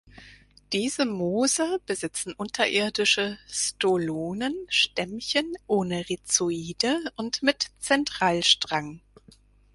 Diese 0.73 1.05
Moose 1.05 1.79
besitzen 1.85 2.33
unterirdische 2.33 3.37
Stolonen, 3.47 4.55
Stämmchen 4.67 5.53
ohne 5.67 6.09
Rhizoide 6.09 6.99
und 7.17 7.43
mit 7.43 7.67
Zentralstrang. 7.77 9.01